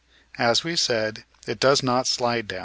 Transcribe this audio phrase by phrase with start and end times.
[0.39, 2.59] As we said, it does not slide down.